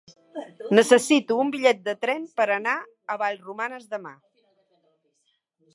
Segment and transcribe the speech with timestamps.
[0.77, 4.17] Necessito un bitllet de tren per anar a Vallromanes demà.